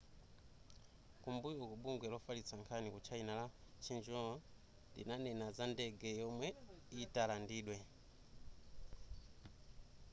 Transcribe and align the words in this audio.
kumbuyoku 1.21 1.75
bungwe 1.83 2.07
lofalitsa 2.13 2.53
nkhani 2.61 2.89
ku 2.93 2.99
china 3.07 3.31
la 3.39 3.45
xinhua 3.83 4.25
linanena 4.95 5.47
za 5.57 5.65
ndege 5.73 6.09
yomwe 6.21 6.47
italandidwe 7.03 7.77